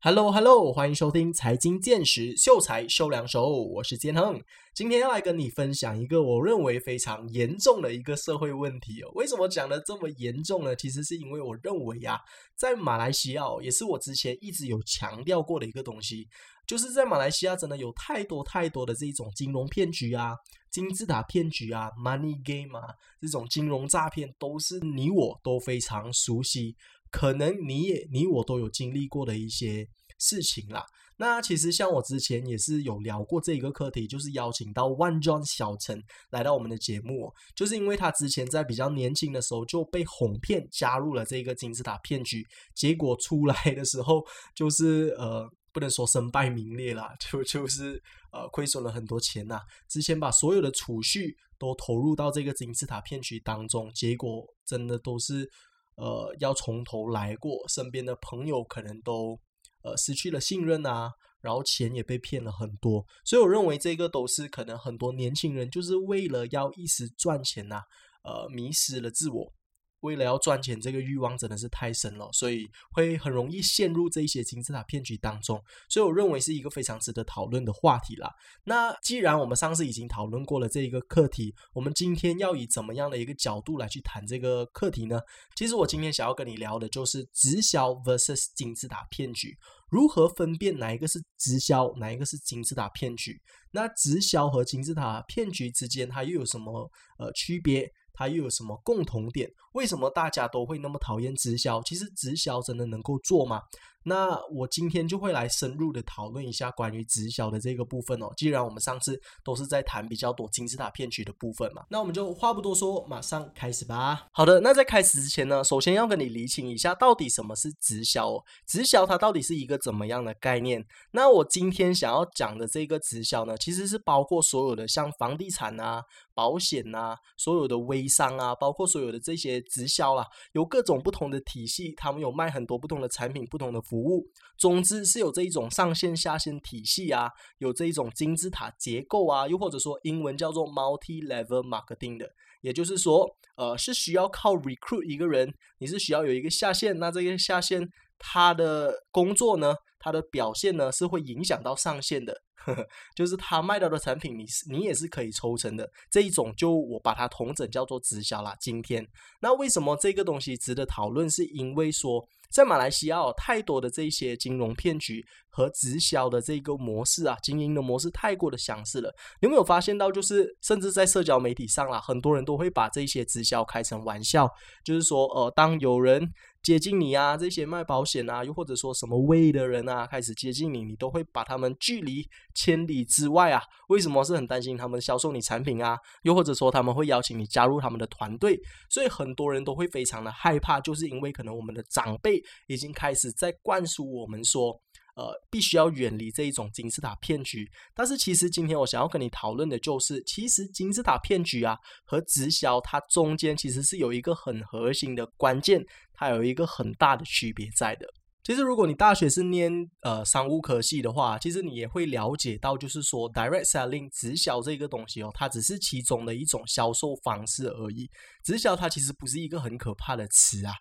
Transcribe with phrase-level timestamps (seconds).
[0.00, 4.40] Hello Hello，欢迎收听财经见识，秀才收两手，我是建亨。
[4.72, 9.10] 今天要来跟你分享一个我认为非常严重的一个社会问题哦。
[9.16, 10.76] 为什么讲的这么严重呢？
[10.76, 12.16] 其实是因为我认为呀，
[12.54, 16.28] 在马来西亚，也是我之前一直有强调过的一个东西，
[16.64, 20.36] 就是在马来西亚真的有太多太多的这种金融骗局啊、
[20.70, 26.76] 金字塔骗局啊、Money Game 啊这种金融诈骗，都是你我都非常熟悉。
[27.10, 29.88] 可能你也你我都有经历过的一些
[30.18, 30.84] 事情啦。
[31.20, 49.60] 那其实像我之前也是有聊过这一个课题，就是邀请到万庄小陈来到我们的节目，就是因为他之前在比较年轻的时候就被哄骗加入了这个金字塔骗局，结果出来的时候就是呃不能说身败名裂啦，就就是呃亏损了很多钱呐。
[49.88, 55.50] 之前把所有的储蓄都投入到这个金字塔骗局当中，结果真的都是。
[55.98, 59.38] 呃，要从头来过，身边的朋友可能都
[59.82, 67.82] 呃失去了信任啊，然后钱也被骗了很多，所以我认为这个都是可能很多年轻人就是为了要一时赚钱呐，
[68.22, 69.52] 呃，迷失了自我。
[70.00, 75.62] 为了要赚钱，这个欲望真的是太深了，所以会很容易陷入这一些金字塔骗局当中。
[75.88, 78.32] 所以我认为是一个非常值得讨论的话题啦。
[78.64, 85.20] 那既然我们上次已经讨论过了这一个课题，我们今天要以怎么样的一个角度来去谈这个课题呢？
[85.56, 89.56] 其实我今天想要跟你聊的就是直销 versus 金字塔骗局，
[89.90, 93.40] 如何分辨哪一个是直销，哪一个是金字塔骗局？
[93.72, 97.92] 那直销和金字塔骗局之间它又有什么呃区别？
[98.18, 99.48] 它又有什么共同点？
[99.74, 101.80] 为什么大家都会那么讨厌直销？
[101.84, 103.62] 其实直销真的能够做吗？
[104.08, 108.32] 那我今天就会来深入的讨论一下关于直销的这个部分哦。
[108.36, 114.26] 既然我们上次都是在谈比较多金字塔骗局的部分嘛，那我们就话不多说，马上开始吧。
[114.32, 118.44] 好的，那在开始之前呢，首先要跟你厘清一下，到底什么是直销哦？
[118.66, 120.82] 直销它到底是一个怎么样的概念？
[121.10, 133.97] 那我今天想要讲的这个直销呢，其实是包括所有的像房地产啊、保险啊、所有的微商啊，包括所有的这些直销啊，有各种不同的体系，他们有卖很多不同的产品、不同的服。
[133.98, 152.42] 服务，总之是有这一种上线下线体系啊，有这一种金字塔结构啊，又或者说英文叫做 multi-level marketing 的，也就是说，呃，是需要靠 recruit 一个人，你是需要有一个下线，那这个下线他的工作呢，他的表现呢，是会影响到上线的，
[153.16, 158.56] 就是他卖到的产品，你是你也是可以抽成的，这一种就我把它统整叫做直销啦。
[158.60, 159.04] 今天，
[159.40, 161.28] 那为什么这个东西值得讨论？
[161.28, 162.28] 是因为说。
[162.50, 169.14] 在马来西亚，太多的这些金融骗局和直销的这个模式啊，经营的模式太过的相似了。
[169.40, 174.48] 你有没有发现到，就是甚至在社交媒体上啦，很多人都会把这些直销开成玩笑，
[174.84, 176.32] 就是说，呃，当有人。
[176.60, 183.62] 接近你啊，这些卖保险啊，又或者说什么位的人啊，开始接近你，你都会把他们距离千里之外啊。
[183.88, 185.96] 为什么是很担心他们销售你产品啊？
[186.22, 188.60] 又或者说他们会邀请你加入他们的团队，
[188.90, 194.80] 所以很多人都会非常的害怕，就是因为可能我们的长辈已经开始在灌输我们说。
[195.18, 197.68] 呃，必须要远离这一种金字塔骗局。
[197.92, 205.84] 但是，其实今天我想要跟你讨论的就是，其实金字塔骗局啊和直销它中间其实是有一个很核心的关键，
[206.14, 208.06] 它有一个很大的区别在的。
[208.44, 209.72] 其实，如果你大学是念
[210.02, 218.08] 呃商务科系的话，其实你也会了解到，就是说 direct selling 直销这个东西哦，它只是其中的一种销售方式而已。
[218.44, 220.74] 直销它其实不是一个很可怕的词啊。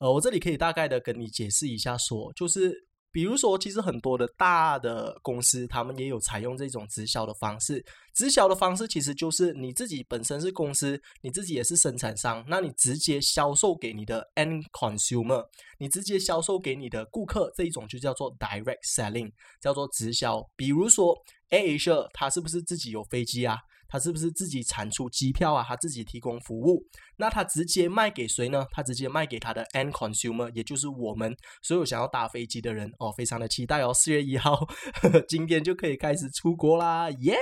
[0.00, 2.88] 呃，我这里可以大概的跟你解释一下，说就是。
[3.12, 7.84] 比如说，其实很多的大的公司，他们也有采用这种直销的方式。
[8.14, 15.44] 直销的方式其实就是你自己本身是公司，你自己也是生产商，那你直接销售给你的 end consumer，
[15.80, 20.40] 你直接销售给你的顾客，这一种就叫做 direct selling，叫做直销。
[20.54, 21.12] 比如说
[21.48, 23.58] A Asia，它是不是自己有飞机啊？
[23.90, 25.64] 他是不是自己产出机票啊？
[25.68, 26.80] 他自己提供服务，
[27.16, 28.64] 那他直接卖给谁呢？
[28.70, 34.64] 他直接卖给他的 end consumer，也就是我们所有想要搭飞机的人哦，非常的期待哦，四月一号
[35.28, 37.36] 今天就可以开始出国啦，耶！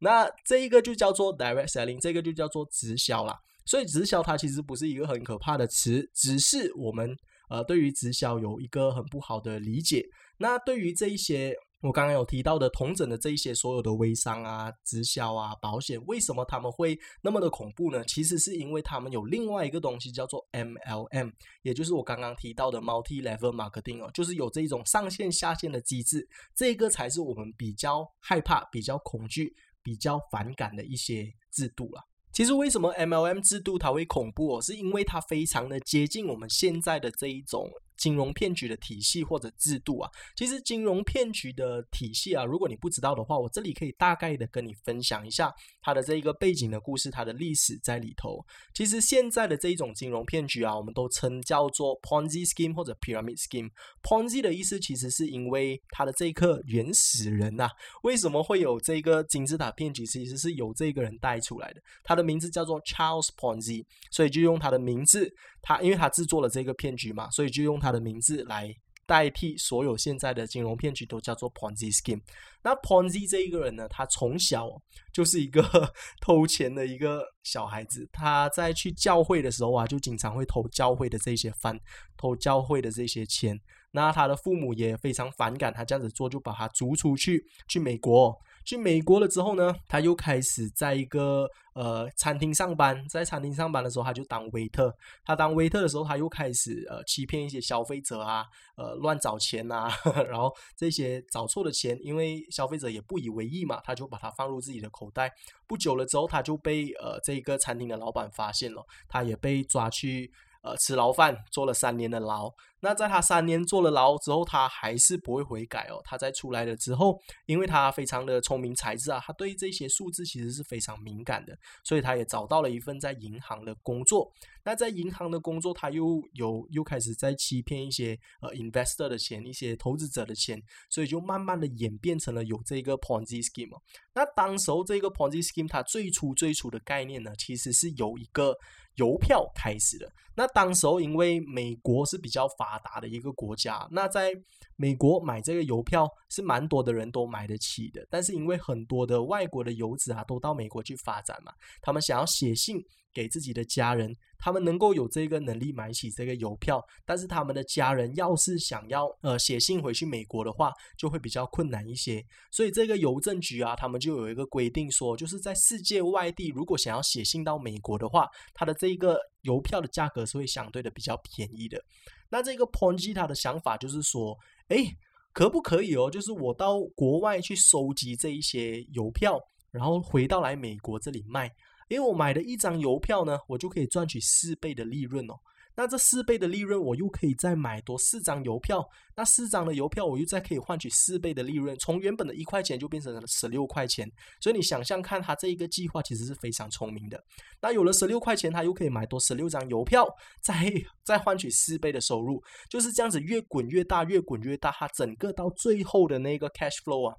[0.00, 3.38] 那这一个就叫做 direct selling，这个就叫做直销啦。
[3.64, 7.16] 所以直销它其实不是一个很可怕的词，只是我们
[7.48, 10.04] 呃对于直销有一个很不好的理解。
[10.38, 11.54] 那对于这一些。
[11.82, 18.04] 我刚刚有提到的同整的这一些所有的微商啊、直销啊、保险，为什么他们会那么的恐怖呢？
[18.04, 21.32] 其实是因为他们有另外一个东西叫做 MLM，
[21.62, 32.04] 也就是我刚刚提到的 Multi Level Marketing 哦，就是有这种上线下线的机制，这个才是我们比较害怕、比较恐惧、比较反感的一些制度了。
[32.30, 34.62] 其实为什么 MLM 制度它会恐怖哦？
[34.62, 37.70] 是因为它非常的接近我们现在的这一种。
[38.00, 40.10] 金融骗局的体系或者制度啊。
[40.34, 48.44] 其实金融骗局的体系啊，如果你不知道的话，我这里可以大概的跟你分享一下它的这一个背景的故事，它的历史在里头。
[48.74, 53.70] 其实现在的这一种金融骗局啊，我们都称叫做 Ponzi scheme 或者 Pyramid scheme。
[54.02, 57.68] Ponzi 的意思其实是因为它的这一个原始人呐，
[58.02, 60.00] 为什么会有这个金字塔骗局？
[60.10, 65.32] 其实是由这个人带出来的，他的名字叫做 Charles Ponzi，所以就用他的名字，
[65.62, 68.74] 他因为他制作了这个骗局嘛，所以就用他的名字来
[69.06, 72.20] 代替所有现在的金融骗局，都叫做 Ponzi scheme。
[72.62, 74.70] 那 Ponzi 这一个人呢，他从小
[75.12, 75.62] 就是一个
[76.20, 81.78] 偷钱的一个小孩子，他在去教会的时候啊，就经常会偷教会的这些饭，
[82.16, 83.60] 偷教会的这些钱。
[83.92, 88.38] 那他的父母也非常反感他这样子做，就把他逐出去，去美国。
[88.64, 93.06] 去美国了之后呢，他又开始在一个呃餐厅上班。
[93.08, 94.94] 在餐厅上班的时候，他就当威特。
[95.24, 98.44] 他当威特的时候，他又开始呃欺骗一些消费者啊，
[98.76, 99.88] 呃乱找钱呐。
[100.28, 105.32] 然后这些找错的钱，因为消费者也不以为意嘛，他就把它放入自己的口袋。
[105.66, 110.30] 不久了之后，他就被呃这个餐厅的老板发现了，他也被抓去。
[110.62, 112.52] 呃，吃牢饭，坐了三年的牢。
[112.80, 116.00] 那在他三年坐了牢之后，他还是不会悔改哦。
[116.04, 124.32] 他在出来了之后，因为他非常的聪明才智啊，他对这些数字其实是非常敏感的，所以他也找到了一份在银行的工作。
[124.64, 133.78] 那在银行的工作，他又有又开始在欺骗一些呃 investor 的钱，一些投资者的钱，所以就慢慢的演变成了有这个 Ponzi scheme。
[134.14, 138.56] 那当时候这个 Ponzi scheme 它最初最初的概念呢，其实是由一个。
[138.96, 140.12] 邮票开始的。
[140.34, 144.32] 那当时候因为美国是比较发发达的一个国家，那在
[144.76, 148.06] 美国买这个邮票是蛮多的人都买得起的。
[148.08, 151.52] 但是因为很多的外国的游子啊，都到美国去发展嘛，
[151.82, 152.80] 他们想要写信。
[153.12, 162.24] 给自己的家人，他们能够有这个能力买起这个邮票，但是他们的家人要是想要呃写信回去美国的话，就会比较困难一些。
[162.50, 171.82] 所以这个邮政局啊，他们就有一个规定说，就是在世界外地如果想要写信到美国的话，它的这个邮票的价格是会相对的比较便宜的。
[172.28, 174.84] 那这个 Ponzi 他的想法就是说，哎，
[175.32, 176.08] 可不可以哦？
[176.08, 179.40] 就是我到国外去收集这一些邮票，
[179.72, 181.50] 然后回到来美国这里卖。
[181.90, 185.34] 因为我买了一张邮票呢，我就可以赚取四倍的利润哦。
[185.76, 188.86] 那这四倍的利润，我又可以再买多四张邮票。
[189.16, 194.08] 那四张的邮票，我又再可以换取四倍的利润，从原本的一块钱就变成了十六块钱。
[194.40, 197.20] 所以你想象看，他这一个计划其实是非常聪明的。
[197.60, 200.06] 那有了十六块钱，他又可以买多十六张邮票，
[200.42, 200.72] 再
[201.04, 204.70] 再换取四倍的收入，就是这样子越滚越大，越滚越大。
[204.70, 207.16] 它整个到最后的那个 cash flow 啊。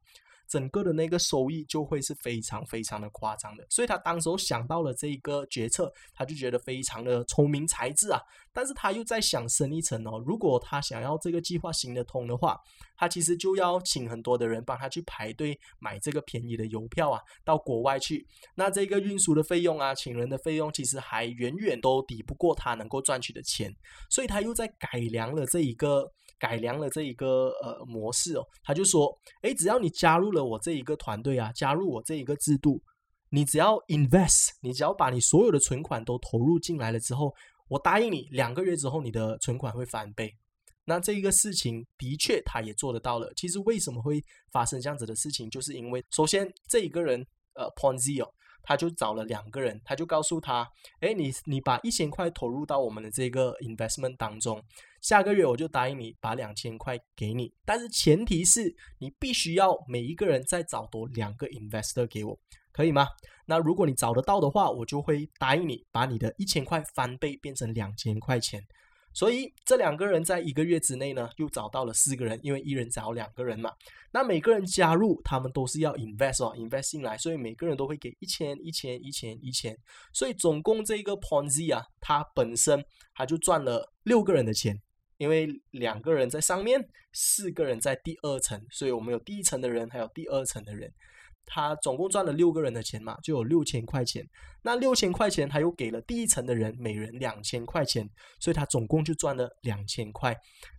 [0.52, 8.20] 整个的那个收益就会是非常非常的夸张的，所以他当时想到了这一个决策，他就觉得非常的聪明才智啊。
[8.52, 12.60] 但是他又在想深一层哦，如果他想要这个计划行得通的话，
[12.98, 18.28] 他其实就要请很多的人帮他去排队买这个便宜的邮票啊，到国外去。
[18.54, 23.74] 那这个运输的费用啊，请人的费用，其实还远远都抵不过他能够赚取的钱。
[24.10, 26.12] 所以他又在改良了这一个。
[26.42, 32.82] 改良了这一个呃模式哦，他就说，诶，只要你加入了我这一个团队啊，加入我这一个制度，
[33.30, 37.34] 你只要 invest，你只要把你所有的存款都投入进来了之后，
[37.68, 40.36] 我答应你，两个月之后你的存款会翻倍。
[40.84, 43.32] 那这一个事情的确他也做得到了。
[43.36, 48.34] 其实为什么会发生这样子的事情，就是因为首先这一个人呃 Ponzi 哦。
[48.64, 50.70] 他就找了两个人，他就告诉他
[51.02, 54.64] ：“哎，你你把一千块投入到我们的这个 investment 当中，
[55.02, 62.40] 下个月我就答应你把两千块给你，但是前提是你必须要每一个人再找多两个 investor 给我，
[62.72, 63.08] 可以吗？
[63.46, 68.66] 那如果你找得到的话，我就会答应你把你的一千块翻倍变成两千块钱。”
[69.14, 73.72] 所以这两个人在一个月之内呢，又找到了四个人，因为一人找两个人嘛。
[74.14, 79.78] 那每个人加入，他们都是要 invest 哦，invest 进来，所以每个人都会给一千、一千、一千、一千。
[80.14, 84.78] 所以总共这个 Ponzi 啊，它本身他就赚了六个人的钱，
[85.18, 90.92] 因为两个人在上面，四个人在第二层，所以我们有第一层的人，还有第二层的人。
[91.46, 94.26] 他总共赚了六个人的钱嘛，就有六千块钱。
[94.64, 98.08] 那六千块钱他又给了第一层的人每人两千块钱，
[98.40, 100.36] 所以他总共就赚了两千块。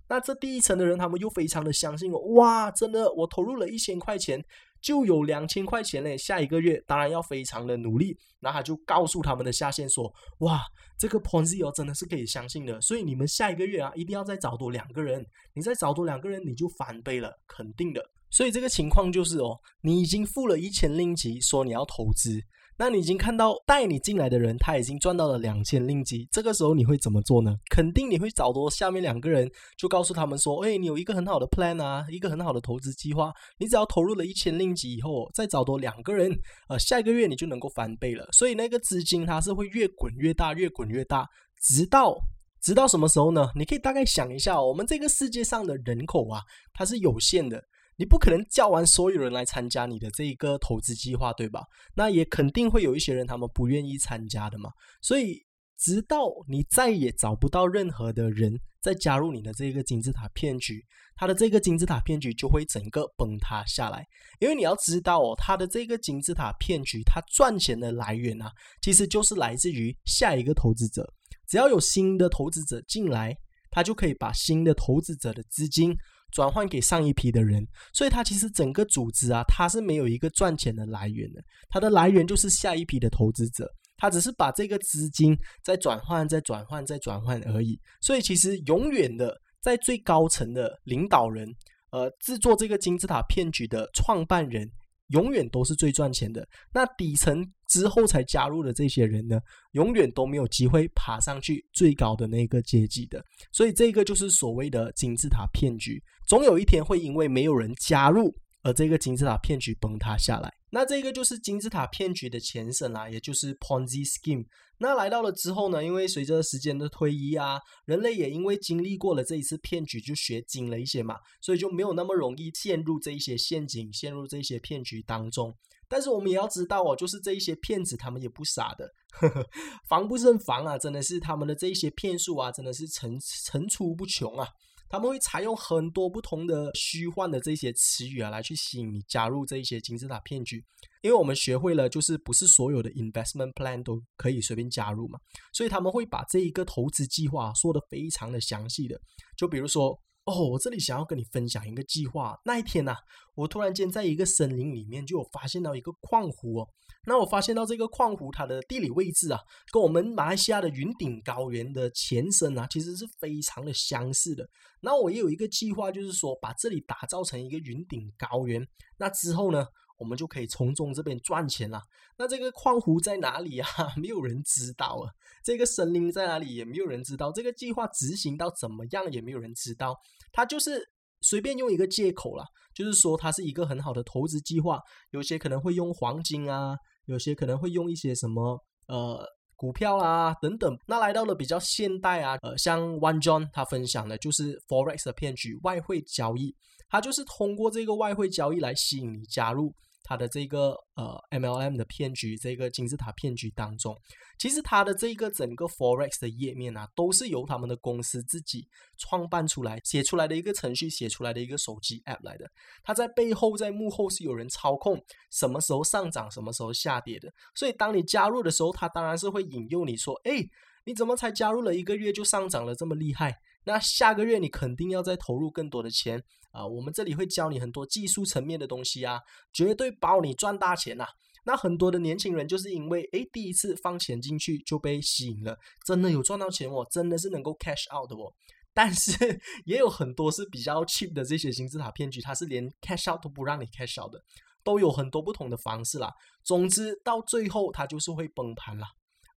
[0.08, 4.42] 那这第一层的人他们又非常的相信我，哇，真的，我投入了一千块钱
[4.80, 6.16] 就有两千块钱嘞。
[6.16, 8.16] 下一个月当然要非常的努力。
[8.44, 10.60] 那他就告诉他们的下线说，哇，
[10.98, 18.04] 这个 Ponzi 哦真的是可以相信的，所以你们下一个月啊一定要再找多两个人，你再找多两个人你就翻倍了，肯定的。
[18.32, 22.40] 所以这个情况就是哦，你已经付了一千令吉，说你要投资。
[22.78, 27.54] 那你已经看到带你进来的人他已经赚到了两千令吉，这个时候你会怎么做呢？
[27.70, 36.32] 肯定你会找多下面两个人，就告诉他们说：“哎，你有一个很好的 plan 啊，一个很好的投资计划，你只要投入了一千令吉以后，再找多两个人，
[36.70, 38.26] 呃，下一个月你就能够翻倍了。
[38.32, 41.28] 所以那个资金它是会越滚越大，越滚越大，
[41.60, 42.16] 直到
[42.62, 43.50] 直到什么时候呢？
[43.54, 46.40] 你可以大概想一下，我们这个世界上的人口啊，
[46.72, 47.62] 它是有限的。”
[47.96, 51.62] 你不可能叫完所有人来参加你的这一个投资计划，对吧？
[51.94, 54.70] 那也肯定会有一些人他们不愿意参加的嘛。
[55.00, 55.44] 所以，
[55.78, 60.84] 直到你再也找不到任何的人再加入你的这个金字塔骗局，
[61.14, 64.04] 他的这个金字塔骗局就会整个崩塌下来。
[64.40, 71.08] 因为你要知道哦，他的这个金字塔骗局，他赚钱的来源啊，其实就是来自于下一个投资者。
[71.46, 73.36] 只要有新的投资者进来，
[73.70, 75.94] 他就可以把新的投资者的资金。
[76.32, 87.78] 转换给上一批的人，所以它其实整个组织啊，它是没有一个赚钱的来源的，它的来源就是下一批的投资者，它只是把这个资金在转换、再转换、再转换而已。
[88.00, 91.46] 所以其实永远的在最高层的领导人，
[91.90, 94.68] 呃，制作这个金字塔骗局的创办人。
[95.08, 96.46] 永远都是最赚钱的。
[96.72, 99.40] 那底层之后才加入的这些人呢，
[99.72, 103.24] 永远都没有机会爬上去最高的那个阶级的。
[103.52, 108.34] 所以这个就是所谓的金字塔骗局，总有一天会因为没有人加入。
[108.64, 114.46] 而这个金字塔骗局崩塌下来，那这个就是金字塔骗局的前身啦，也就是 Ponzi scheme。
[114.78, 125.54] 那来到了之后呢，因为随着时间的推移啊，人类也因为经历过了这一次骗局，就学精了一些嘛，所以就没有那么容易陷入这一些陷阱，陷入这些骗局当中。
[125.88, 128.90] 但是我们也要知道哦，就是这一些骗子他们也不傻的，
[129.86, 134.48] 防不胜防啊，真的是他们的这一些骗术啊，真的是层层出不穷啊。
[134.92, 140.62] 他们会采用很多不同的虚幻的这些词语啊，来去吸引你加入这一些金字塔骗局。
[141.00, 145.18] 因为我们学会了，就是不是所有的 investment plan 都可以随便加入嘛，
[145.54, 149.00] 所以他们会把这一个投资计划说的非常的详细的。
[149.34, 152.38] 就比如说，哦，我这里想要跟你分享一个计划。
[152.44, 152.94] 那一天呐，
[153.34, 156.68] 我突然间在一个森林里面就有发现到一个矿湖哦。
[157.04, 159.40] 那我发现到这个矿湖，它的地理位置啊，
[159.72, 164.48] 跟我们马来西亚的云顶高原的前身啊，其实是非常的相似的。
[164.82, 168.64] 那我也有一个计划，就是说把这里打造成一个云顶高原。
[168.98, 169.66] 那之后呢，
[170.02, 171.80] 我们就可以从中这边赚钱了。
[172.18, 173.68] 那这个矿湖在哪里啊？
[173.96, 175.06] 没有人知道啊。
[175.44, 176.56] 这个森林在哪里？
[176.56, 177.30] 也没有人知道。
[177.30, 179.10] 这个计划执行到怎么样？
[179.12, 179.96] 也没有人知道。
[180.32, 180.82] 它就是
[181.20, 182.44] 随便用一个借口了，
[182.74, 184.80] 就是说它是一个很好的投资计划。
[185.10, 186.76] 有些可能会用黄金啊。
[187.06, 188.56] 有些可能会用一些什么
[188.86, 196.54] 呃股票啦等等，那来到了比较现代啊，呃，像 One John 他分享的就是 Forex 的骗局，外汇交易，
[196.88, 199.74] 他就是通过这个外汇交易来吸引你加入。
[200.02, 203.96] 他的这个呃 MLM 的骗局，这个金字塔骗局当中，
[204.38, 208.66] 其实他的这个整个 Forex 的页面啊，都是由他们的公司自己
[208.98, 212.50] 创办出来、写出来的一个程序、写出来的一个手机 App 来的。
[212.82, 217.32] 它在背后、在幕后是有人操控，什么时候上涨、什么时候下跌的。
[217.54, 220.44] 所以当你加入的时候，他当然是会引诱你说：“哎，
[220.84, 223.38] 你怎么才加入了一个月就上涨了这么厉害？
[223.64, 229.18] 那下个月你肯定要再投入更多的钱。”啊，我们这里会教你很多技术层面的东西啊，
[229.54, 231.06] 绝对包你赚大钱呐！
[231.44, 238.30] 那很多的年轻人就是因为诶第一次放钱进去就被吸引了，真的有赚到钱哦，真的是能够 cash out 的哦。
[238.74, 244.22] 但是也有很多是比较 cheap 的这些金字塔骗局，它是连 cash out 都不让你 cash out 的，
[244.62, 246.12] 都有很多不同的方式啦。
[246.44, 248.88] 总之到最后它就是会崩盘啦。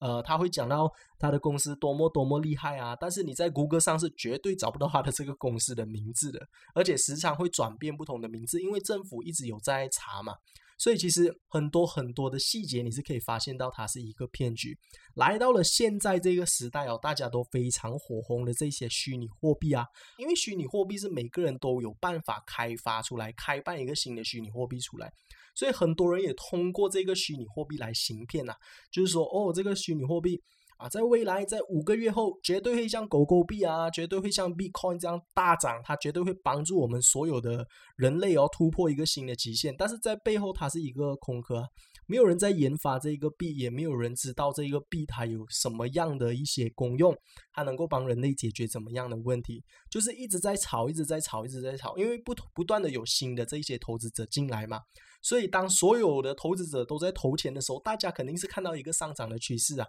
[0.00, 6.40] 呃，他会讲到他的公司多么多么厉害啊，但是你在谷歌上是绝对找不到他的这个公司的名字的，
[6.74, 10.34] 而且时常会转变不同的名字，因为政府一直有在查嘛。
[10.76, 14.76] 所以其实很多很多的细节你是可以发现到它是一个骗局。
[15.14, 19.86] 来到了现在这个时代哦，大家都非常火红的这些虚拟货币啊，
[20.18, 25.12] 因为虚拟货币是每个人都有办法开发出来、开办一个新的虚拟货币出来。
[25.54, 28.52] 所以很多人也通过这个虚拟货币来行骗呐，
[28.90, 30.40] 就是说，哦，这个虚拟货币
[30.76, 39.74] 啊，在未来在五个月后，绝对会像狗狗币啊，绝对会像 Bitcoin 这样大涨，它绝对会帮助我们所有的人类哦突破一个新的极限。
[39.78, 41.64] 但是在背后，它是一个空壳。
[42.06, 47.16] 没有人在研发这个币，也没有人知道这个币它有什么样的一些功用，
[47.52, 54.80] 它能够帮人类解决怎么样的问题，就是一直在炒，一直在炒，一直在炒，因为不不断的有新的这一些投资者进来嘛，
[55.22, 59.86] 所以当所有的投资者都在投钱的时候，大家肯定是看到一个上涨的趋势啊，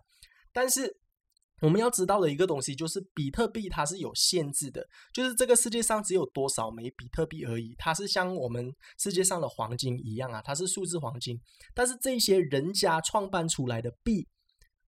[0.51, 0.97] 但是。
[1.65, 7.73] 我们要知道的一个东西就是，比特币它是有限制的，就是这个世界上只有多少枚比特币而已。
[7.79, 11.35] 它是像我们世界上的黄金一样啊，它是数字黄金。
[11.73, 14.27] 但是这些人家创办出来的币，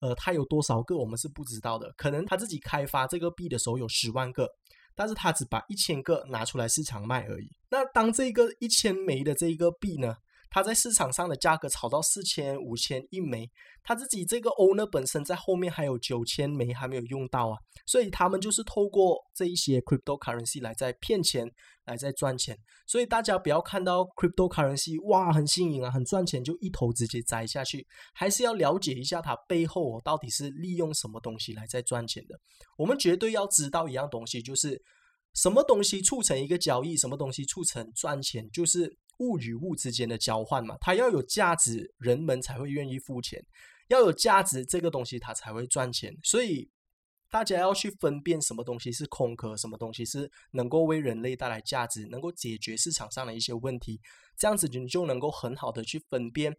[0.01, 1.91] 呃，它有多少个我们是不知道的。
[1.97, 4.47] 可能他自己开发这个币的时候有十万个，
[4.93, 7.49] 但是他只把一千个拿出来市场卖而已。
[7.71, 10.13] 那当这个一千枚的这一个币呢？
[10.49, 13.49] 它在市场上的价格炒到四千、五千一枚，
[13.83, 21.51] 他自己这个 owner 本身在后面还有九千枚还没有用到啊，所以他们就是透过这一些 cryptocurrency 来在骗钱，
[21.85, 22.57] 来在赚钱。
[22.85, 32.39] 所以大家不要看到 cryptocurrency 哇很新颖啊，很赚钱就一头直接栽下去，还是要了解一下它背后到底是利用什么东西来在赚钱的。
[32.77, 34.81] 我们绝对要知道一样东西，就是
[35.33, 38.97] 什么东西促成一个交易，什么东西促成赚钱，就是。
[39.19, 43.41] 物与物之间的交换嘛，它要有价值，人们才会愿意付钱；
[43.87, 46.15] 要有价值，这个东西它才会赚钱。
[46.23, 46.69] 所以
[47.29, 53.99] 大家要去分辨什么东西是空壳，什么东西是能够为人类带来价值，能够解决市场上的一些问题。
[54.37, 56.55] 这样子你就能够很好的去分辨。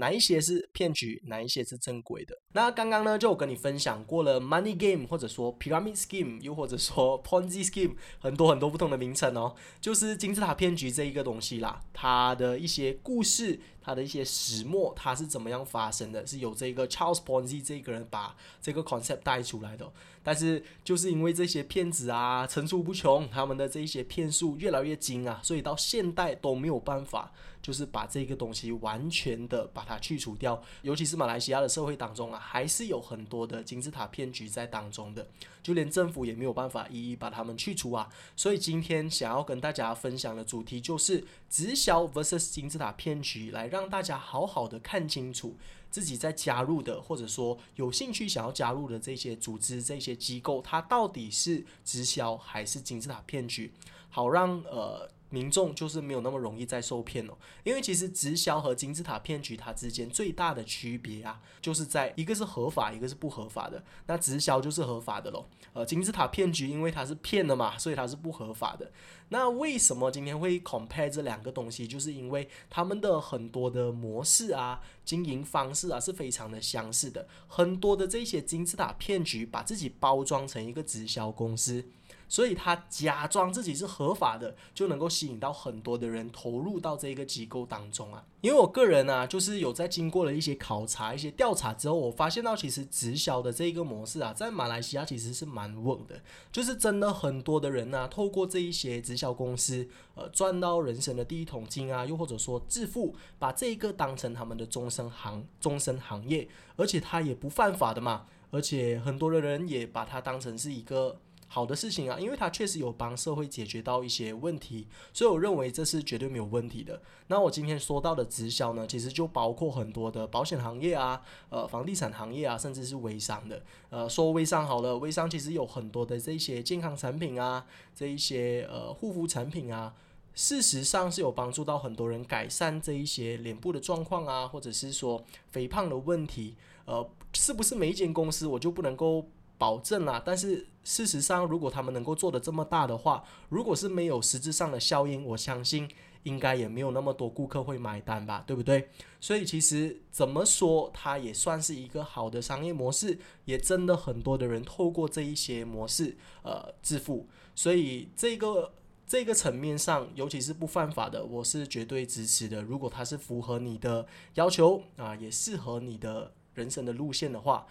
[0.00, 2.34] 哪一些是骗局，哪一些是正规的？
[2.52, 13.60] 那刚刚呢，就有跟你分享过了，money game 或者说 pyramid scheme，又或者说 ponzi scheme，很多很多不同的名称哦，就是金字塔骗局这一个东西啦，它的一些故事。
[13.82, 16.26] 它的一些始末，它是怎么样发生的？
[16.26, 19.90] 是有这个 Charles Ponzi 这个人把这个 concept 带出来的。
[20.22, 27.32] 但是就是因为这些骗子啊层出不穷，他们的这一些骗术越来越精啊，所以到现代都没有办法，
[27.62, 30.62] 就是把这个东西完全的把它去除掉。
[30.82, 35.26] 尤其是马来西亚的社会当中啊，还是有很多的金字塔骗局在当中的，
[35.62, 38.06] 就连政府也没有办法一一把他们去除啊。
[38.36, 45.56] 所以今天想要跟大家分享的主题就是直销 versus 金字塔骗局，来让大家好好的看清楚
[45.90, 53.72] 自己在加入的，或者说有兴趣想要加入的这些组织、这些机构，它到底是直销还是金字塔骗局，
[54.08, 55.08] 好让呃。
[55.30, 57.34] 民众就是没有那么容易再受骗哦，
[57.64, 63.82] 因为其实直销和金字塔骗局它之间最大的区别啊，就是在一个是合法，一个是不合法的。
[64.06, 68.90] 那直销就是合法的咯，呃，金字塔骗局因为它是骗的嘛，所以它是不合法的。
[69.28, 71.86] 那为什么今天会 compare 这两个东西？
[71.86, 77.28] 就是因为他们的很多的模式啊、经营方式啊是非常的相似的。
[77.46, 81.86] 很多的这些金字塔骗局把自己包装成一个直销公司。
[82.30, 88.24] 所以他假装自己是合法的，就能够吸引到很多的人投入到这个机构当中啊。
[88.40, 93.52] 因为我个人啊，就是有在经过了一些考察、一些调查之后，我发现到其实直销的。
[93.52, 96.18] 这一个模式啊，在马来西亚其实是蛮稳的。
[96.50, 104.70] 就是真的很多的人呢，透过这一些直销公司，呃，赚到人生的第一桶金啊，又或者说致富，把这一个当成他们的。
[104.70, 108.00] 终身行、终身行业，而且他也不犯法的。
[108.00, 111.18] 嘛，而且很多的人也把它当成是一个。
[111.52, 117.02] 好的事情啊，因为它确实有帮社会解决到一些问题，所以我认为这是绝对没有问题的。
[117.26, 123.60] 那我今天说到的直销呢，其实就包括很多的保险行业啊，呃，房地产行业啊，甚至是微商的。
[123.88, 129.92] 呃，说微商好了，微商其实有很多的这些健康产品啊，这一些呃护肤产品啊，
[130.36, 136.54] 事实上是有帮助到很多人改善这一些脸部的状况啊，或者是说肥胖的问题。
[136.84, 139.26] 呃，是不是每一间公司我就不能够？
[139.60, 145.86] 保证啦，但是事实上，如果他们能够做的这么大的话，如果是没有实质上的效应，我相信
[146.22, 148.88] 应该也没有那么多顾客会买单吧，对不对？
[149.20, 158.72] 所以其实怎么说，它也算是一个好的商业模式，也真的很多的人透过这一些模式呃致富，所以这个
[159.06, 162.62] 这个层面上，尤其是不犯法的，我是绝对支持的。
[162.62, 167.66] 如果它是符合你的要求啊，也适合你的人生的路线的话。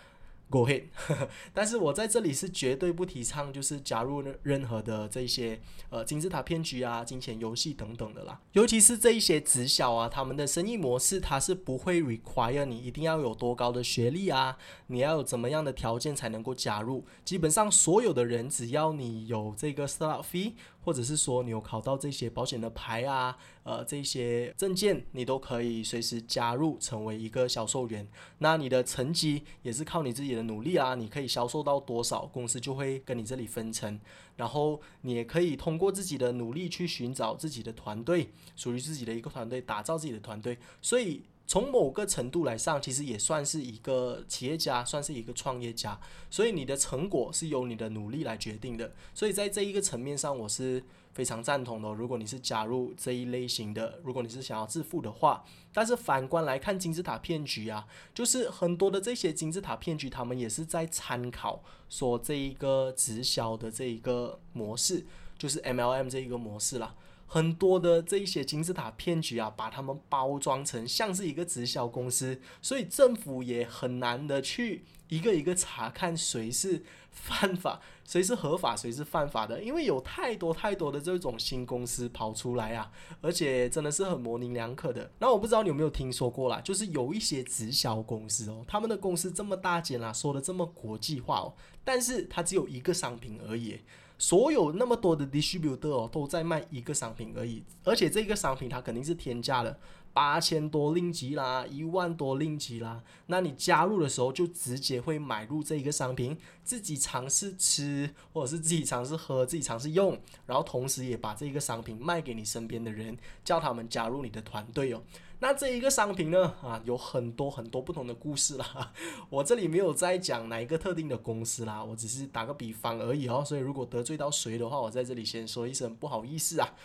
[0.49, 0.85] Go ahead，
[1.53, 8.41] 但是我在这里是绝对不提倡，就是加入任何的这些呃金字塔骗局啊、金钱游戏等等的啦。
[8.53, 14.57] 尤其是这一些直销啊，他们的生意模式，它是不会 require 你一定要有多高的学历啊，
[14.87, 17.05] 你要有怎么样的条件才能够加入。
[17.23, 20.53] 基本上所有的人，只要你有这个 start fee。
[20.83, 28.07] 或者是说你有考到这些保险的牌啊，呃，这些证件，你都可以随时加入成为一个销售员。
[28.39, 33.99] 那你的成绩也是靠你自己的努力啊，你可以销售到多少，公司就会跟你这里分成。
[34.35, 40.57] 然后你也可以通过自己的努力去寻找自己的团队，属于自己的一个团队，打造自己的团队。
[40.81, 41.23] 所以。
[41.49, 45.99] 从某个程度来上，其实也算是一个企业家，算是一个创业家。
[46.29, 48.93] 所以你的成果是由你的努力来决定的。
[49.15, 50.83] 所以在这一个层面上，我是。
[51.11, 51.91] 非常赞同的。
[51.91, 65.05] 如果你是加入这一类型的，如果你是想要致富的话，但是反观来看金字塔骗局啊，就是很多的这些金字塔骗局，他们也是在参考说这一个直销的这一个模式，
[65.37, 66.95] 就是 MLM 这一个模式啦。
[67.31, 85.11] 很多的这一些金字塔骗局啊，把他们包装成像是一个直销公司，所以政府也很难的去一个一个查看谁是犯法， 谁是合法，谁是犯法的，因为有太多太多的这种新公司跑出来啊，而且真的是很模棱两可的。
[85.19, 93.81] 那我不知道你有没有听说过啦，就是有一些直销公司哦，他们的公司这么大件啦，说的这么国际化哦，但是它只有一个商品而已。
[94.19, 99.79] 所有那么多的 distributor 哦，都在卖一个商品而已，而且这个商品它肯定是天价的，
[100.11, 103.01] 八千多令吉啦，一万多令吉啦。
[103.27, 115.01] 那你加入的时候就直接会买入这一个商品，自己尝试吃，或者是自己尝试喝，自己尝试用，然后同时也把这个商品卖给你身边的人，叫他们加入你的团队哦。
[115.41, 118.91] 那这一个商品呢，啊，有很多很多不同的故事啦。
[119.29, 123.41] 我这里没有在讲哪一个特定的公司啦，我只是打个比方而已哦。
[123.45, 126.75] 所以如果得罪到谁的话，我在这里先说一声不好意思啊。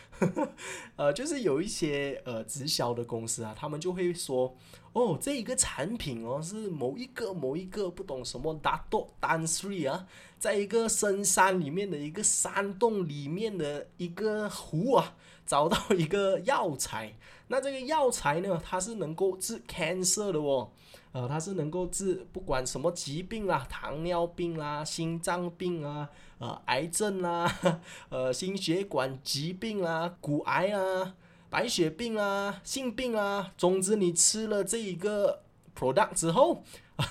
[0.95, 4.57] 呃，就是有一些呃直销的公司啊，他们就会说，
[4.93, 10.07] 哦，这一个产品哦是某一个某一个不懂什么大多单 three 啊，
[10.39, 17.15] 在一个深山里面的一个山洞里面的一个湖啊，找到一个药材。
[17.49, 20.71] 那这个药材呢，它是能够治 cancer 的哦，
[21.13, 31.15] 呃，它是能够治不管什么疾病啦，糖尿病啦，心脏病啊，呃，癌症啦， 呃，心血管疾病啦，骨癌啊，
[31.51, 35.43] 白血病啊，性病啊，总之你吃了这一个
[35.79, 36.63] product 之后，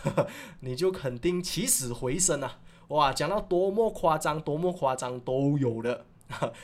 [0.62, 2.60] 你就肯定起死回生啊！
[2.88, 6.08] 哇，讲到多么夸张，多么夸张都有的，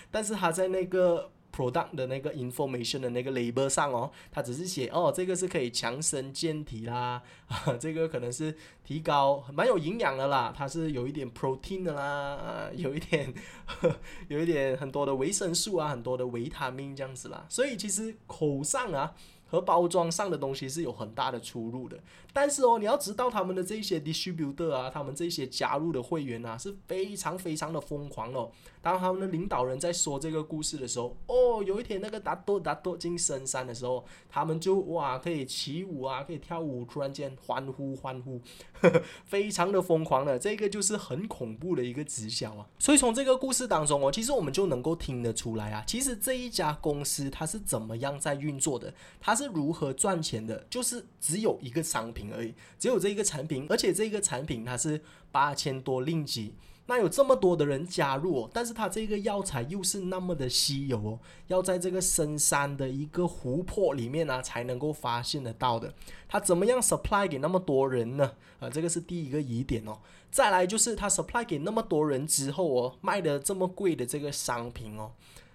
[0.10, 1.30] 但是它在那个。
[1.60, 7.22] Product 的那个 information 的那个 label 上哦，它只是写哦，这个是可以强身健体啦，
[7.80, 13.34] 这个可能是提高蛮有营养的啦，它是有一点 protein 的啦， 有一点
[14.30, 19.14] 有一点很多的维生素啊，很多的维他命这样子啦，所以其实口上啊。
[19.50, 21.98] 和包装上的东西是有很大的出入的，
[22.32, 28.52] 但是哦，你要知道他们的这些 distributor 啊，他们这些加入的会员啊，是非常非常的疯狂哦。
[28.82, 38.40] 当他们的领导人在说这个故事的时候，哦，有一天那个达多达多进深山的时候，他们就哇可以起舞啊，可以跳舞，突然间欢呼欢呼，
[39.26, 42.68] 非常的疯狂的，这个就是很恐怖的一个直销啊。
[42.78, 49.39] 所以从这个故事当中哦，其实我们就能够听得出来啊，其实这一家公司它是怎么样在运作的，它。
[49.40, 50.66] 是如何赚钱的？
[50.70, 56.54] 就是只有一个商品而已，只有这一个产品，而且这个产品它是八千多令吉。
[56.88, 65.94] 那有这么多的人加入哦，但是它这个药材又是那么的稀有哦，要在这个深山的一个湖泊里面呢才能够发现得到的。
[66.28, 68.34] 它怎么样 supply 给那么多人呢？
[68.60, 70.00] 啊，这个是第一个疑点哦。
[70.32, 75.12] 再来就是它 supply 给那么多人之后哦，卖的这么贵的这个商品哦。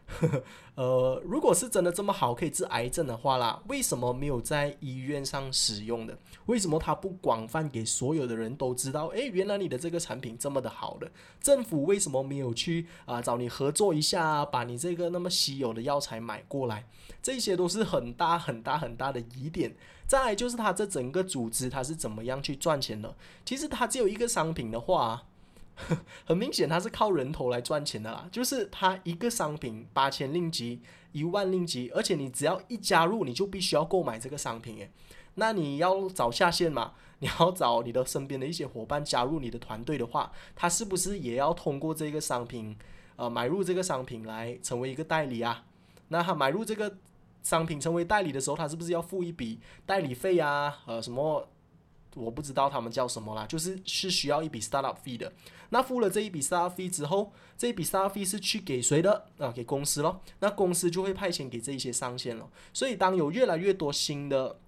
[0.77, 6.17] 呃，如果是真的这么好，可以治癌症的话啦，为什么没有在医院上使用的？
[6.47, 9.07] 为什么它不广泛给所有的人都知道？
[9.09, 16.87] 诶，原来你的这个产品这么的好的，政府为什么没有去啊找你合作一下，把你这个那么稀有的药材买过来？
[17.23, 19.75] 这些都是很大很大很大的疑点。
[20.07, 23.17] 再来就是它这整个组织它是怎么样去赚钱的？
[23.45, 25.25] 其实它只有一个商品的话。
[26.25, 28.29] 很明显，他是靠人头来赚钱的啦。
[28.31, 30.81] 就是他一个商品八千令吉，
[31.13, 34.79] 一万令吉，而且你只要一加入，你就必须要购买这个商品。
[34.79, 34.91] 诶，
[35.35, 36.93] 那你要找下线嘛？
[37.21, 42.77] 你要找你的身边的一些伙伴加入你的团队的话，他是不是也要通过这个商品，
[43.17, 45.65] 呃，买入这个商品来成为一个代理啊？
[46.09, 46.99] 那他买入这个
[47.43, 50.83] 商品成为代理的时候，他是不是要付一笔代理费啊？
[50.87, 51.49] 呃，什么？
[52.15, 55.33] 我不知道他们叫什么啦，就是是需要一笔 startup fee 的。
[55.71, 59.51] 那付了这一笔 startup fee 之后，这一笔 startup fee 是去给谁的啊？
[59.51, 60.21] 给公司咯。
[60.41, 62.49] 那公司就会派遣给这一些上线了。
[62.73, 64.59] 所以当有越来越多新的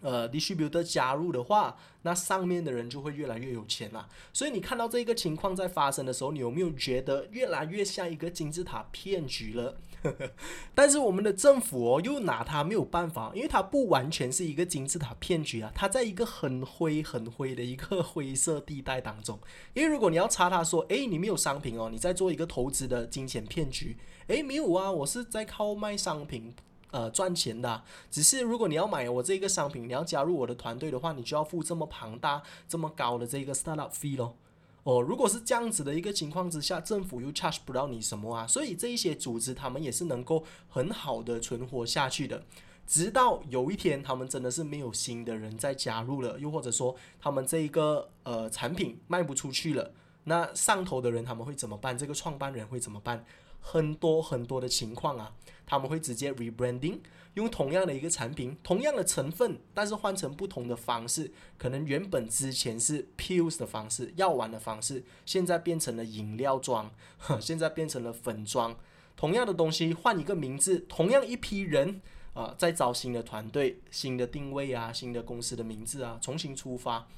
[0.00, 4.08] 呃 distributor 加入的话，那上面的人就会越来越有钱啦。
[4.32, 9.76] 所以你看到这个情况在发生的时候，你有没有觉得越来越像一个金字塔骗局了？
[10.74, 19.38] 但是我们的政府哦，又拿它没有办法，因为它不完全是一个金字塔骗局啊，它在一个很灰很灰的一个灰色地带当中。
[19.74, 23.96] 因为如果你要查他说，诶，你没有商品哦，你在做一个投资的金钱骗局，
[24.28, 26.54] 诶，没有啊，我是在靠卖商品
[26.90, 27.82] 呃赚钱的。
[28.10, 34.36] 只是如果你要买我这个商品，你要加入我的团队的话，你就要付这么庞大、这么高的这个 startup fee 咯。
[34.84, 42.42] 哦，如果是这样子的一个情况之下，政府又 charge 不到你什么啊，所以这一些组织他们也是能够很好的存活下去的。
[42.86, 49.92] 直到有一天，他们真的是没有新的人再加入了，又或者说他们这一个呃产品卖不出去了，
[50.24, 51.98] 那上头的人他们会怎么办？
[51.98, 53.22] 这个创办人会怎么办？
[53.60, 55.34] 很多很多的情况啊，
[55.66, 56.98] 他们会直接 rebranding，
[57.34, 68.76] 用同样的一个产品，同样的成分，但是换成不同的方式，可能原本之前是 pills 的方式，药丸的方式，现在变成了饮料装，呵 现在变成了粉装，
[69.16, 72.00] 同样的东西换一个名字，同样一批人。
[72.34, 77.08] 啊，在招新的团队、新的定位啊、新的公司的名字啊，重新出发。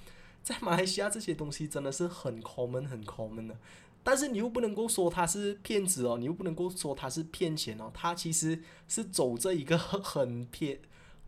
[0.43, 3.55] 在马来西亚，这些东西真的是很 common、很 common 的。
[4.03, 10.81] 但是你又不能够说他是骗子哦，你又不能够说他是骗钱哦，他其实是走这一个很偏、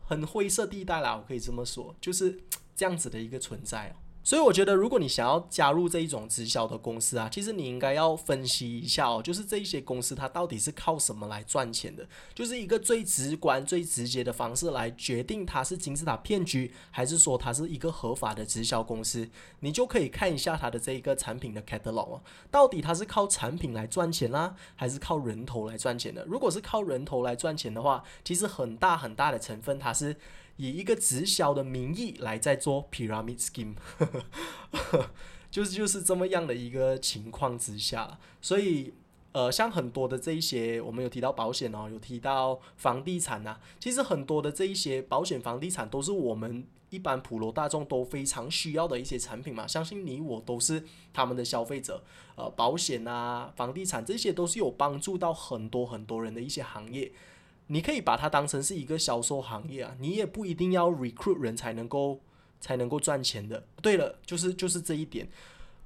[0.05, 2.41] 很灰色地带啦，我可以这么说，就是
[2.75, 4.02] 这样子的一个存在哦。
[4.25, 26.25] 所以我觉得，如果你想要加入这一种直销的公司啊，其实你应该要分析一下哦，就是这一些公司它到底是靠什么来赚钱的，就是一个最直观、最直接的方式来决定它是金字塔骗局，还是说它是一个合法的直销公司，你就可以看一下它的这一个产品的 catalog 哦，到底它是靠产品来赚钱啦，还是靠人头来赚钱的？
[26.27, 30.17] 如果是靠人头来赚钱的话，其实很大很大的成分它是。
[30.57, 33.75] 以一个直销的名义来在做 pyramid scheme，
[35.51, 38.93] 就是就是这么样的一个情况之下，所以
[39.33, 50.85] 呃，像很多的这一些，我们有提到保险哦，有提到房地产呐，其实很多的这一些保险、房地产都是我们一般普罗大众都非常需要的一些产品嘛，相信你我都是
[51.15, 52.03] 他们的消费者。
[52.37, 57.13] 呃，保险啊、房地产这些都是有帮助到很多很多人的一些行业。
[57.69, 62.21] 你可以把它当成是一个销售行业啊，你也不一定要 recruit 人才能够
[62.61, 63.65] 才能够赚钱的。
[63.81, 65.29] 对了，就是就是这一点。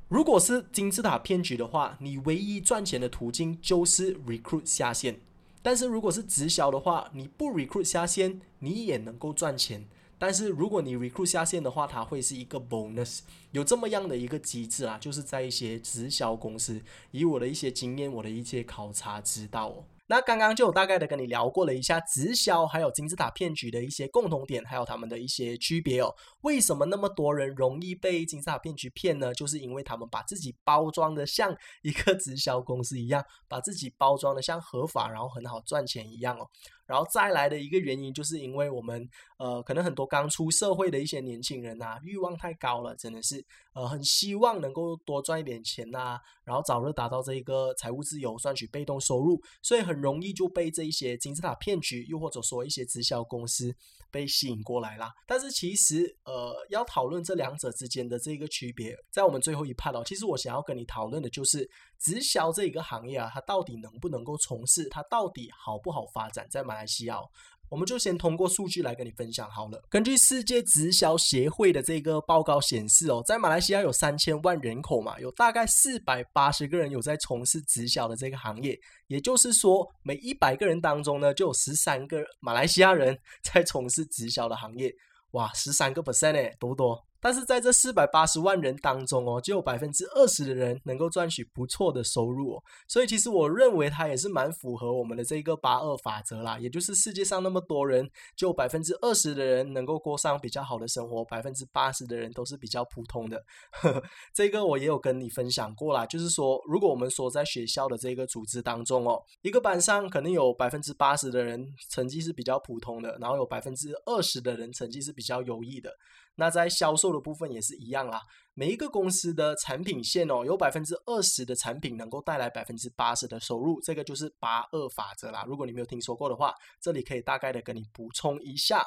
[0.08, 5.20] 如果是金字塔骗局的话，你唯一赚钱的途径就是 recruit 下线。
[5.62, 9.84] 但是如果是直销的话，你不 recruit 下线，你也能够赚钱。
[10.18, 13.20] 但是如果你 recruit 下线的话，它会是一个 bonus。
[13.50, 19.84] 有这么样的一个机制啊，就是在一些直销公司，以我的一些经验，我的一些考察知道哦。
[20.08, 26.14] 那刚刚就有大概的跟你聊过了一下直销还有金字塔骗局的一些共同点，还有他们的一些区别哦。
[26.42, 29.34] 为什么那么多人容易被金字塔骗局骗呢？
[29.34, 36.48] 就是因为他们把自己包装的像 一个直销公司一样，把自己包装的像合法，然后很好赚钱一样哦。
[36.86, 53.74] 然后再来的一个原因，就是因为我们呃，可能很多刚出社会的一些年轻人呐，欲望太高了，真的是呃，很希望能够多赚一点钱呐，然后早日达到这一个财务自由，赚取被动收入，所以很容易就被这一些金字塔骗局，又或者说一些直销公司
[54.10, 55.12] 被吸引过来啦。
[55.26, 67.18] 但是其实呃，要讨论这两者之间的这个区别，在我们最后一 part 哦，其实我想要跟你讨论的就是直销这一个行业啊，它到底能不能够从事，它到底好不好发展，在马来西亚，
[67.68, 69.82] 我们就先通过数据来跟你分享好了。
[69.88, 84.92] 根据世界直销协会的这个报告显示哦，在马来西亚有三千万人口嘛，有大概四百八十个人有在从事直销的这个行业，也就是说，每一百个人当中呢，就有十三个马来西亚人 在从事直销的行业。
[85.32, 87.05] 哇，十三个 percent 诶，多不多？
[87.26, 103.42] 但是在这四百八十万人当中哦，就有百分之二十的人能够赚取不错的收入哦，所以其实我认为它也是蛮符合我们的这个八二法则啦，也就是世界上那么多人，就百分之二十的人能够过上比较好的生活，百分之八十的人都是比较普通的。
[104.32, 115.90] 这个我也有跟你分享过啦，就是说，如果我们说在学校的这个组织当中哦，一个班上可能有百分之八十的人成绩是比较普通的，然后有百分之二十的人成绩是比较优异的。
[116.36, 118.22] 那在销售的部分也是一样啦，
[118.54, 125.44] 每一个公司的产品线哦，有百分之二十的产品能够带来百分之八十的收入，这个就是八二法则啦。
[125.46, 128.86] 如果你没有听说过的话，这里可以大概的跟你补充一下。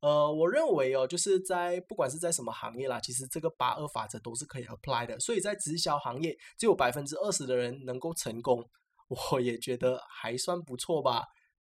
[0.00, 5.18] 呃，我认为哦，就是在不管是在什么行业啦，其实这个八二法则都是可以 apply 的。
[5.18, 8.68] 所以在直销行业，只有百分之二十的人能够成功，
[9.08, 11.24] 我也觉得还算不错吧。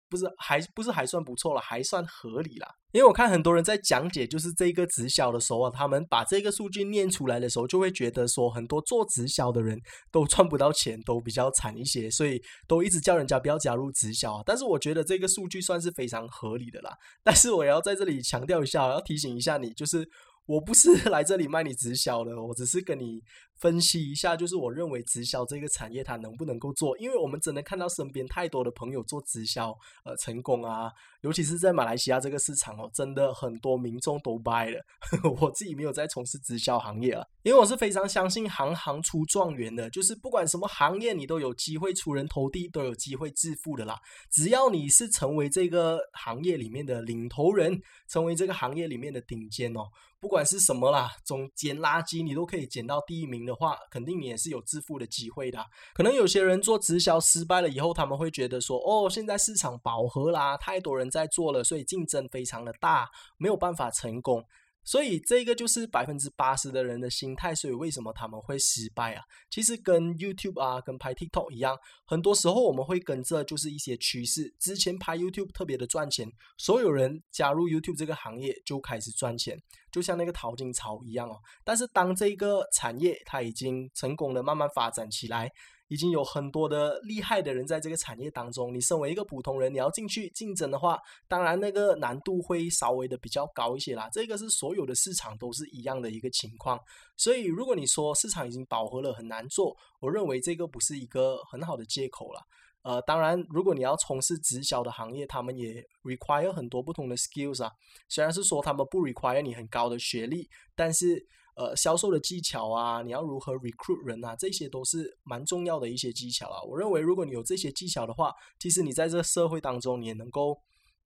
[0.09, 2.69] 不是还不是还算不错了，还算合理啦。
[2.93, 9.79] 因为我看很多人在讲解就是这个直销的时候啊，他们把这个数据念出来的时候，就会觉得说很多做直销的人
[10.11, 14.43] 都赚不到钱，都比较惨一些，所以都一直叫人家不要加入直销啊。
[14.47, 16.91] 但是我觉得这个数据算是非常合理的啦。
[17.23, 20.09] 但是我要在这里强调一下，要提醒一下你，就是。
[20.49, 23.21] 我不是 来这里卖你直销的，我只是跟你
[23.59, 30.91] 分析一下，就是我认为直销这个产业它能不能够做，因为我们真的看到身边太多的朋友做直销，呃，成功啊，
[31.23, 34.81] 尤其是在马来西亚这个市场哦，真的很多民众都 buy 了。
[35.41, 43.99] 我自己没有在从事直销行业啊，因为我是非常相信行行出状元的，就是不管什么行业，你都有机会出人头地，都有机会致富的啦。
[44.31, 49.81] 只要你是成为这个行业里面的领头人，成为这个行业里面的顶尖哦。
[50.21, 55.59] 不管是什么啦，总捡垃圾你都可以捡到第一名的话，肯定也是有致富的机会的。
[55.93, 64.45] 可能有些人做直销失败了以后，他们会觉得说：“哦，现在市场饱和啦，太多人在做了，所以竞争非常的大，没有办法成功。”
[64.89, 69.23] 所以这个就是百分之八十的人的心态，所以为什么他们会失败啊？
[69.51, 74.51] 其实跟 YouTube 啊，跟拍 TikTok 一样，很多时候我们会跟着就是一些趋势。
[74.59, 79.61] 之前拍 YouTube 特别的赚钱，所有人加入 YouTube 这个行业就开始赚钱，
[79.93, 81.37] 就像那个淘金潮一样哦。
[81.63, 85.53] 但是当这个产业它已经成功的慢慢发展起来。
[85.89, 88.73] 已经有很多的厉害的人在这个产业当中。
[88.75, 94.09] 你身为一个普通人，你要进去竞争的话，当然那个难度会稍微的比较高一些啦。
[94.13, 96.79] 这个是所有的市场都是一样的一个情况。
[97.17, 102.41] 所以，如果你说市场已经饱和了很难做，我认为这个不是一个很好的借口了。
[102.83, 107.73] 呃，当然，如果你要从事直销的行业，他们也 require 很多不同的 skills 啊。
[108.09, 111.27] 虽然是说他们不 require 你很高的学历，但是。
[111.59, 116.63] 呃，销售的技巧啊，你要如何 recruit 人啊，这些都是蛮重要的一些技巧啊。
[116.63, 120.57] 我认为，如果你有这些技巧的话，其实你在这个社会当中，你也能够，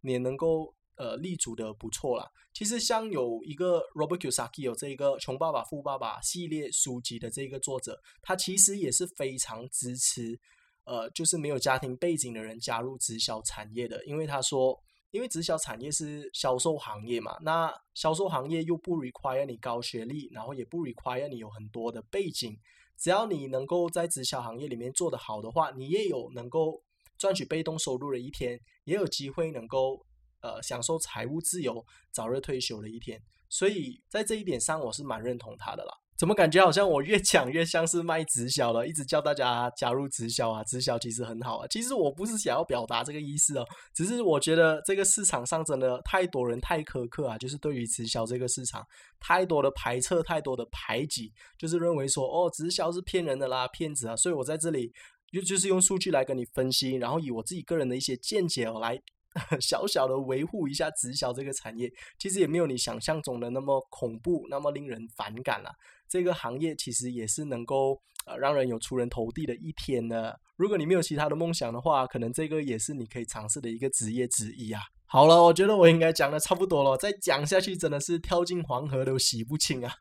[0.03, 2.31] 你也能够呃立足的不错啦。
[2.53, 10.39] 其实像有一个 Robert Kiyosaki 有这个《穷爸爸富爸爸》系列书籍的这个作者，他其实也是非常支持
[10.85, 14.79] 呃，就是没有家庭背景的人加入直销产业的，因为他说。
[15.13, 22.59] 因为直销产业是销售行业嘛，那销售行业又不 require 你高学历，然后也不 require 你有很多的背景，
[22.97, 26.83] 只要你能够在直销行业里面做得好的话，你也有能够
[27.19, 30.05] 赚取被动收入的一天，也有机会能够
[30.41, 33.23] 呃享受财务自由、早日退休的一天。
[33.49, 35.93] 所以在这一点上，我是蛮认同他的啦。
[36.23, 38.87] 怎么感觉好像我越讲越像是卖直销了？
[38.87, 41.67] 一直叫大家加入直销啊，直销其实很好啊。
[41.67, 48.87] 其实我不是想要表达这个意思哦，只是我觉得这个市场上真的太多人太苛刻啊，就是对于直销这个市场
[49.19, 54.15] 太多的排斥、太多的排挤，就是认为说哦，直销是骗人的啦、骗子啊。
[54.15, 54.93] 所以我在这里
[55.33, 58.97] 就就是用数据来跟你分析，然后以我自己个人的一些见解哦来。
[59.61, 65.73] 小小的维护一下直销这个产业，其实也没有你想象中的那么恐怖，那么令人反感了。
[66.09, 70.39] 这个行业其实也是能够呃让人有出人头地的一天的。
[70.57, 74.83] 如果你没有其他的梦想的话，可能这个也是你可以尝试的一个职业之一啊。
[75.13, 79.95] 好了，我觉得我应该讲的差不多了，再讲下去真的是跳进黄河都洗不清啊。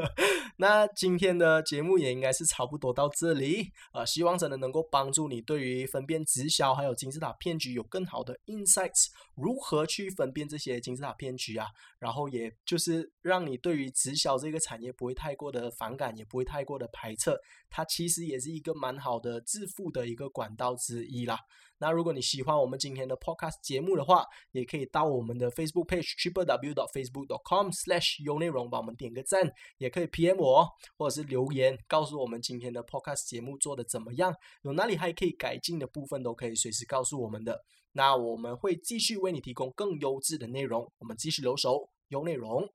[0.56, 11.66] 那今天的节目也应该是差不多到这里，呃，希望真的能够帮助你对于分辨直销还有金字塔骗局有更好的 insights，如何去分辨这些金字塔骗局啊，
[11.98, 21.38] 然后也就是让你对于直销这个产业不会太过的反感，也不会太过的排斥，它其实也是一个蛮好的致富的一个管道之一啦。
[21.78, 33.26] 那如果你喜欢我们今天的 podcast 节目的话，也可以到我们的 Facebook page triple w dot facebook dot com slash 优内容，帮我们点个赞，也可以 PM 我，或者是留言告诉我们今天的 podcast
[33.26, 37.60] 节目做的怎么样，有哪里还可以改进的部分，都可以随时告诉我们的。
[37.92, 42.68] 那我们会继续为你提供更优质的内容，我们继续留守有内容。